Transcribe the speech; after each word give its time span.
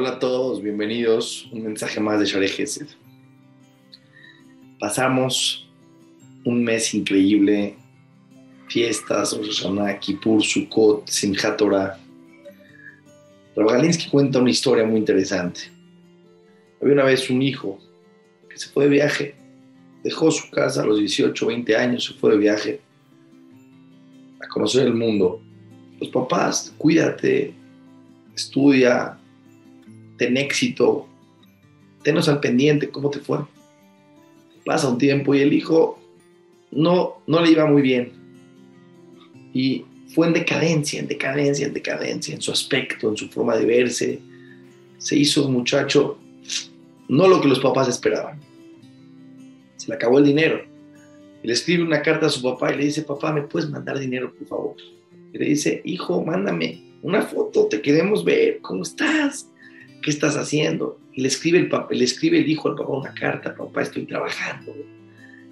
Hola 0.00 0.12
a 0.12 0.18
todos, 0.18 0.62
bienvenidos. 0.62 1.46
Un 1.52 1.62
mensaje 1.62 2.00
más 2.00 2.18
de 2.18 2.24
Share 2.24 2.48
Gesed. 2.48 2.86
Pasamos 4.78 5.68
un 6.42 6.64
mes 6.64 6.94
increíble, 6.94 7.76
fiestas, 8.66 9.36
Rosh 9.36 9.60
Hashanah, 9.60 9.98
Kippur, 9.98 10.42
Sukkot, 10.42 11.06
Simchat 11.06 11.58
Torah. 11.58 11.98
Rabagalinsky 13.54 14.08
cuenta 14.08 14.38
una 14.38 14.48
historia 14.48 14.86
muy 14.86 15.00
interesante. 15.00 15.70
Había 16.80 16.94
una 16.94 17.04
vez 17.04 17.28
un 17.28 17.42
hijo 17.42 17.78
que 18.48 18.56
se 18.56 18.70
fue 18.70 18.84
de 18.84 18.90
viaje, 18.92 19.34
dejó 20.02 20.30
su 20.30 20.50
casa 20.50 20.82
a 20.82 20.86
los 20.86 20.98
18, 20.98 21.46
20 21.46 21.76
años, 21.76 22.06
se 22.06 22.14
fue 22.14 22.30
de 22.30 22.38
viaje 22.38 22.80
a 24.42 24.48
conocer 24.48 24.86
el 24.86 24.94
mundo. 24.94 25.42
Los 26.00 26.08
papás, 26.08 26.72
cuídate, 26.78 27.52
estudia, 28.34 29.19
ten 30.20 30.36
éxito, 30.36 31.06
tenos 32.02 32.28
al 32.28 32.40
pendiente, 32.40 32.90
¿cómo 32.90 33.08
te 33.08 33.20
fue? 33.20 33.38
Pasa 34.66 34.86
un 34.86 34.98
tiempo 34.98 35.34
y 35.34 35.40
el 35.40 35.54
hijo 35.54 35.98
no, 36.70 37.22
no 37.26 37.40
le 37.40 37.52
iba 37.52 37.64
muy 37.64 37.80
bien. 37.80 38.12
Y 39.54 39.86
fue 40.14 40.26
en 40.26 40.34
decadencia, 40.34 41.00
en 41.00 41.08
decadencia, 41.08 41.66
en 41.66 41.72
decadencia, 41.72 42.34
en 42.34 42.42
su 42.42 42.52
aspecto, 42.52 43.08
en 43.08 43.16
su 43.16 43.30
forma 43.30 43.56
de 43.56 43.64
verse. 43.64 44.20
Se 44.98 45.16
hizo 45.16 45.46
un 45.46 45.54
muchacho 45.54 46.18
no 47.08 47.26
lo 47.26 47.40
que 47.40 47.48
los 47.48 47.60
papás 47.60 47.88
esperaban. 47.88 48.38
Se 49.78 49.88
le 49.88 49.94
acabó 49.94 50.18
el 50.18 50.26
dinero. 50.26 50.62
Le 51.42 51.52
escribe 51.54 51.82
una 51.82 52.02
carta 52.02 52.26
a 52.26 52.28
su 52.28 52.42
papá 52.42 52.74
y 52.74 52.76
le 52.76 52.84
dice, 52.84 53.04
papá, 53.04 53.32
¿me 53.32 53.40
puedes 53.40 53.70
mandar 53.70 53.98
dinero, 53.98 54.34
por 54.34 54.46
favor? 54.46 54.76
Y 55.32 55.38
le 55.38 55.46
dice, 55.46 55.80
hijo, 55.86 56.22
mándame 56.22 56.82
una 57.00 57.22
foto, 57.22 57.68
te 57.68 57.80
queremos 57.80 58.22
ver, 58.22 58.60
¿cómo 58.60 58.82
estás? 58.82 59.46
¿Qué 60.02 60.10
estás 60.10 60.36
haciendo? 60.36 60.98
Y 61.12 61.22
le 61.22 61.28
escribe 61.28 61.58
el, 61.58 61.68
papá, 61.68 61.92
le 61.92 62.04
escribe 62.04 62.38
el 62.38 62.48
hijo 62.48 62.68
al 62.68 62.76
papá 62.76 62.90
una 62.90 63.14
carta, 63.14 63.54
papá, 63.54 63.82
estoy 63.82 64.06
trabajando, 64.06 64.74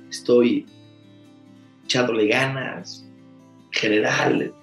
estoy 0.09 0.67
echándole 1.85 2.27
ganas, 2.27 3.07
general, 3.71 4.55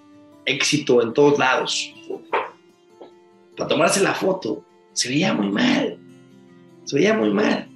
éxito 0.45 1.01
en 1.01 1.13
todos 1.13 1.37
lados. 1.37 1.93
Para 3.57 3.67
tomarse 3.67 4.01
la 4.01 4.13
foto, 4.13 4.63
se 4.93 5.09
veía 5.09 5.33
muy 5.33 5.49
mal, 5.49 5.97
se 6.85 6.95
veía 6.95 7.13
muy 7.13 7.31
mal. 7.31 7.67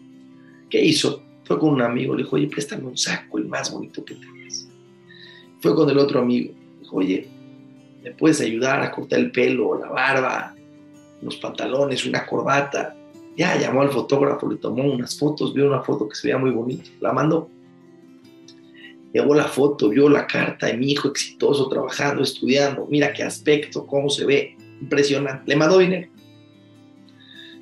¿Qué 0.70 0.84
hizo? 0.84 1.24
Fue 1.44 1.60
con 1.60 1.74
un 1.74 1.82
amigo, 1.82 2.16
le 2.16 2.24
dijo, 2.24 2.36
oye, 2.36 2.48
préstame 2.48 2.86
un 2.86 2.98
saco, 2.98 3.38
el 3.38 3.46
más 3.46 3.72
bonito 3.72 4.04
que 4.06 4.16
tengas. 4.16 4.68
Fue 5.60 5.76
con 5.76 5.90
el 5.90 5.98
otro 5.98 6.22
amigo, 6.22 6.54
dijo, 6.80 6.96
oye, 6.96 7.28
¿me 8.04 8.12
puedes 8.12 8.40
ayudar 8.42 8.82
a 8.82 8.92
cortar 8.92 9.20
el 9.20 9.32
pelo, 9.32 9.80
la 9.80 9.90
barba, 9.90 10.56
los 11.22 11.38
pantalones, 11.38 12.06
una 12.06 12.26
corbata? 12.26 12.96
Ya 13.36 13.58
llamó 13.58 13.82
al 13.82 13.90
fotógrafo, 13.90 14.50
le 14.50 14.58
tomó 14.58 14.84
unas 14.84 15.18
fotos, 15.18 15.54
vio 15.54 15.68
una 15.68 15.82
foto 15.82 16.10
que 16.10 16.16
se 16.16 16.28
veía 16.28 16.38
muy 16.38 16.52
bonita, 16.52 16.90
la 17.00 17.14
mandó. 17.14 17.50
Llevó 19.14 19.34
la 19.34 19.46
foto, 19.46 19.90
vio 19.90 20.08
la 20.10 20.28
carta 20.28 20.68
de 20.68 20.78
mi 20.78 20.92
hijo 20.92 21.08
exitoso, 21.08 21.68
trabajando, 21.68 22.22
estudiando, 22.22 22.86
mira 22.90 23.14
qué 23.14 23.24
aspecto, 23.24 23.88
cómo 23.88 24.10
se 24.10 24.26
ve, 24.26 24.56
impresionante. 24.82 25.44
Le 25.48 25.56
mandó 25.56 25.80
dinero. 25.80 26.10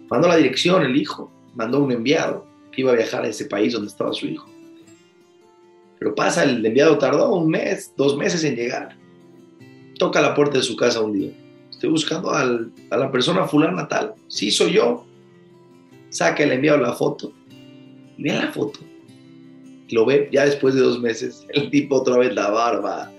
Mandó 0.09 0.28
la 0.28 0.38
dirección, 0.38 0.83
el 0.83 0.95
hijo, 0.95 1.31
mandó 1.55 1.83
un 1.83 1.91
enviado 1.91 2.45
que 2.72 2.81
iba 2.81 2.91
a 2.91 2.95
viajar 2.95 3.23
a 3.23 3.28
ese 3.28 3.45
país 3.45 3.73
donde 3.73 3.88
estaba 3.88 4.13
su 4.13 4.25
hijo. 4.25 4.50
Pero 6.00 6.16
pasa, 6.16 6.44
el 6.44 6.66
enviado 6.66 6.97
tardó 6.97 7.33
un 7.33 7.50
mes, 7.50 7.94
dos 7.97 8.17
meses 8.17 8.44
en 8.44 8.55
llegar. 8.55 8.95
Toca 9.97 10.22
la 10.22 10.35
puerta 10.35 10.58
de 10.58 10.63
su 10.63 10.75
casa 10.75 11.02
un 11.02 11.13
día. 11.13 11.31
Estoy 11.78 11.92
buscando 11.92 12.31
al, 12.31 12.72
a 12.89 12.97
la 12.97 13.11
persona 13.11 13.47
fulana 13.47 13.88
tal. 13.88 14.16
Sí, 14.28 14.50
soy 14.50 14.72
yo. 14.73 15.06
Saca 16.09 16.41
el 16.41 16.51
enviado 16.51 16.79
la 16.79 16.94
foto. 16.94 17.31
Ve 18.18 18.34
la 18.34 18.51
foto. 18.51 18.79
Lo 19.91 20.03
ve 20.03 20.28
ya 20.31 20.46
después 20.46 20.74
de 20.74 20.81
dos 20.81 21.00
meses. 21.00 21.46
El 21.53 21.69
tipo 21.69 21.97
otra 21.97 22.18
vez 22.18 22.34
la 22.34 22.50
barba, 22.50 23.12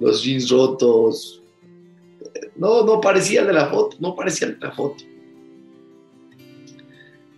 los 0.00 0.24
jeans 0.24 0.50
rotos. 0.50 1.44
No, 2.56 2.84
no 2.84 3.00
parecía 3.00 3.42
el 3.42 3.46
de 3.46 3.52
la 3.52 3.66
foto. 3.66 3.96
No 4.00 4.16
parecía 4.16 4.48
el 4.48 4.58
de 4.58 4.66
la 4.66 4.72
foto. 4.72 5.04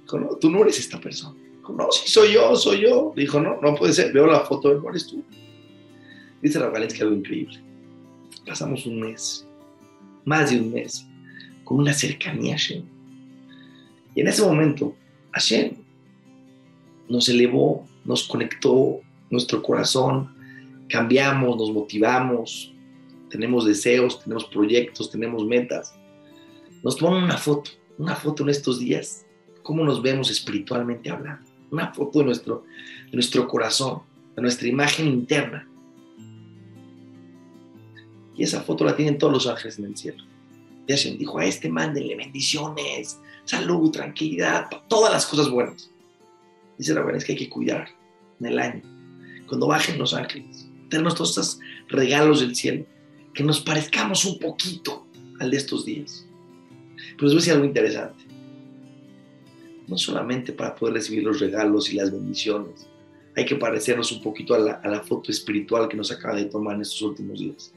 Dijo, 0.03 0.19
no, 0.19 0.28
tú 0.37 0.50
no 0.50 0.62
eres 0.62 0.78
esta 0.78 0.99
persona. 0.99 1.37
Dijo, 1.59 1.75
no, 1.75 1.93
sí, 1.93 2.11
soy 2.11 2.33
yo, 2.33 2.56
soy 2.56 2.81
yo. 2.81 3.12
Dijo, 3.15 3.38
no, 3.38 3.61
no 3.61 3.75
puede 3.75 3.93
ser. 3.93 4.15
Veo 4.15 4.27
la 4.27 4.41
foto, 4.41 4.72
no 4.72 4.88
eres 4.88 5.06
tú. 5.09 5.22
Dice 6.41 6.59
la 6.59 6.69
Valencia 6.69 7.05
algo 7.05 7.17
increíble. 7.17 7.62
Pasamos 8.47 8.87
un 8.87 9.00
mes, 9.00 9.44
más 10.25 10.51
de 10.51 10.61
un 10.61 10.73
mes, 10.73 11.07
con 11.65 11.79
una 11.79 11.93
cercanía 11.93 12.55
a 12.55 12.59
Hashem. 12.59 12.83
Y 14.15 14.21
en 14.21 14.29
ese 14.29 14.43
momento, 14.43 14.95
Hashem 15.33 15.73
nos 17.09 17.29
elevó, 17.29 17.87
nos 18.05 18.25
conectó 18.25 19.01
nuestro 19.31 19.62
corazón, 19.62 20.35
cambiamos, 20.89 21.57
nos 21.57 21.73
motivamos, 21.73 22.73
tenemos 23.29 23.67
deseos, 23.67 24.23
tenemos 24.23 24.45
proyectos, 24.45 25.11
tenemos 25.11 25.45
metas. 25.45 25.95
Nos 26.83 26.97
toman 26.97 27.25
una 27.25 27.37
foto, 27.37 27.73
una 27.99 28.15
foto 28.15 28.43
en 28.45 28.51
estos 28.51 28.79
días, 28.79 29.27
cómo 29.62 29.85
nos 29.85 30.03
vemos 30.03 30.31
espiritualmente 30.31 31.11
hablando, 31.11 31.51
una 31.71 31.93
foto 31.93 32.21
de 32.21 32.27
nuestro, 32.27 32.65
de 33.11 33.12
nuestro 33.12 33.49
corazón, 33.49 34.03
de 34.37 34.43
nuestra 34.43 34.69
imagen 34.69 35.09
interna. 35.09 35.69
Y 38.37 38.43
esa 38.43 38.62
foto 38.62 38.84
la 38.84 38.97
tienen 38.97 39.19
todos 39.19 39.33
los 39.33 39.47
ángeles 39.47 39.78
en 39.78 39.87
el 39.87 39.97
cielo. 39.97 40.25
Y 40.87 40.93
Hashem 40.93 41.19
dijo, 41.19 41.39
a 41.39 41.47
este 41.47 41.69
mándenle 41.69 42.17
bendiciones, 42.17 43.19
salud, 43.45 43.91
tranquilidad, 43.91 44.69
todas 44.89 45.12
las 45.12 45.27
cosas 45.27 45.49
buenas. 45.49 45.91
Dice 46.78 46.94
la 46.94 47.00
verdad 47.00 47.19
es 47.19 47.25
que 47.25 47.33
hay 47.33 47.39
que 47.39 47.49
cuidar 47.49 47.89
en 48.41 48.47
el 48.47 48.59
año, 48.59 48.83
cuando 49.47 49.69
bajen 49.69 49.99
los 49.99 50.12
ángeles, 50.12 50.67
tenernos 50.91 51.15
todos 51.15 51.31
estos 51.31 51.61
regalos 51.89 52.41
del 52.41 52.56
cielo, 52.56 52.84
que 53.33 53.44
nos 53.44 53.61
parezcamos 53.61 54.25
un 54.25 54.39
poquito 54.39 55.06
al 55.41 55.50
de 55.50 55.56
estos 55.56 55.84
días. 55.84 56.27
Pero 57.17 57.28
les 57.28 57.44
voy 57.47 57.55
algo 57.55 57.65
interesante. 57.65 58.25
No 59.87 59.97
solamente 59.97 60.53
para 60.53 60.75
poder 60.75 60.94
recibir 60.94 61.23
los 61.23 61.41
regalos 61.41 61.93
y 61.93 61.97
las 61.97 62.11
bendiciones, 62.11 62.87
hay 63.37 63.44
que 63.44 63.56
parecernos 63.56 64.12
un 64.12 64.23
poquito 64.23 64.55
a 64.55 64.59
la, 64.59 64.73
a 64.75 64.89
la 64.89 65.00
foto 65.00 65.31
espiritual 65.31 65.89
que 65.89 65.97
nos 65.97 66.11
acaba 66.11 66.37
de 66.37 66.47
tomar 66.47 66.77
en 66.77 66.83
estos 66.83 67.03
últimos 67.03 67.39
días. 67.39 67.73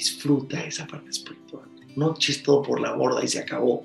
Disfruta 0.00 0.64
esa 0.64 0.86
parte 0.86 1.10
espiritual. 1.10 1.68
No 1.94 2.14
eches 2.14 2.42
todo 2.42 2.62
por 2.62 2.80
la 2.80 2.94
borda 2.94 3.22
y 3.22 3.28
se 3.28 3.38
acabó 3.38 3.84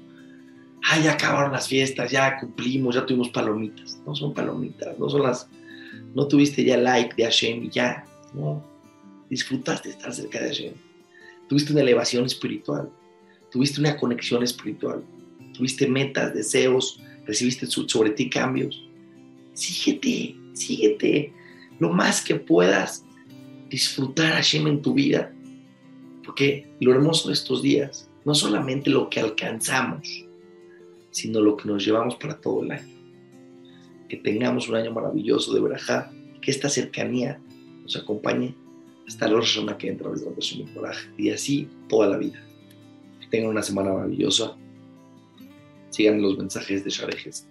ah, 0.86 1.00
ya 1.00 1.14
acabaron 1.14 1.52
las 1.52 1.68
fiestas, 1.68 2.12
ya 2.12 2.38
cumplimos, 2.40 2.96
ya 2.96 3.06
tuvimos 3.06 3.30
palomitas. 3.30 4.00
No 4.06 4.16
son 4.16 4.34
palomitas, 4.34 4.98
no 5.00 5.10
son 5.10 5.24
las, 5.24 5.48
no 6.14 6.28
tuviste 6.28 6.64
ya 6.64 6.78
like 6.78 7.16
de 7.16 7.24
Hashem 7.24 7.66
y 7.66 7.70
ya, 7.70 8.06
no. 8.34 8.64
Disfrutaste 9.30 9.90
estar 9.90 10.14
cerca 10.14 10.40
de 10.40 10.48
Hashem. 10.48 10.74
Tuviste 11.50 11.72
una 11.74 11.82
elevación 11.82 12.26
espiritual, 12.26 12.90
tuviste 13.52 13.80
una 13.80 13.98
conexión 13.98 14.44
espiritual, 14.44 15.04
tuviste 15.54 15.88
metas, 15.88 16.34
deseos, 16.34 17.02
recibiste 17.26 17.66
sobre 17.68 18.12
ti 18.12 18.30
cambios. 18.30 18.84
Síguete, 19.54 20.36
síguete 20.54 21.34
lo 21.80 21.92
más 21.92 22.22
que 22.22 22.36
puedas 22.36 23.04
disfrutar 23.70 24.34
a 24.34 24.36
Hashem 24.36 24.68
en 24.68 24.82
tu 24.82 24.94
vida. 24.94 25.34
Porque 26.26 26.68
lo 26.80 26.92
hermoso 26.92 27.28
de 27.30 27.34
estos 27.36 27.62
días, 27.62 28.10
no 28.26 28.34
solamente 28.34 28.90
lo 28.90 29.10
que 29.10 29.20
alcanzamos, 29.20 30.26
sino 31.12 31.40
lo 31.40 31.56
que 31.56 31.70
nos 31.70 31.86
llevamos 31.86 32.16
para 32.16 32.42
todo 32.42 32.64
el 32.64 32.72
año. 32.72 32.94
Que 34.10 34.18
tengamos 34.18 34.68
un 34.68 34.76
año 34.76 34.92
maravilloso 34.92 35.54
de 35.54 35.62
Berajá, 35.62 36.12
que 36.42 36.52
esta 36.52 36.70
cercanía 36.70 37.40
nos 37.84 37.96
acompañe 37.96 38.56
hasta 39.08 39.28
la 39.28 39.36
persona 39.36 39.78
que 39.78 39.88
entra 39.88 40.10
desde 40.10 40.26
la 40.26 40.74
coraje 40.74 41.08
y 41.18 41.30
así 41.30 41.68
toda 41.88 42.08
la 42.08 42.18
vida. 42.18 42.44
Que 43.20 43.28
tengan 43.28 43.52
una 43.52 43.62
semana 43.62 43.94
maravillosa. 43.94 44.58
Sigan 45.92 46.22
los 46.22 46.38
mensajes 46.38 46.84
de 46.84 46.90
Sharejes. 46.90 47.48